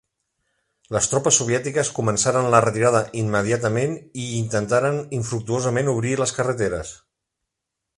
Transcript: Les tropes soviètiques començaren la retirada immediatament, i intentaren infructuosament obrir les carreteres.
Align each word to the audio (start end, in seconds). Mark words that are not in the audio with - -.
Les 0.95 1.09
tropes 1.11 1.37
soviètiques 1.41 1.91
començaren 1.99 2.49
la 2.55 2.63
retirada 2.67 3.03
immediatament, 3.21 3.95
i 4.25 4.29
intentaren 4.41 5.01
infructuosament 5.23 5.97
obrir 5.97 6.21
les 6.25 6.39
carreteres. 6.41 7.01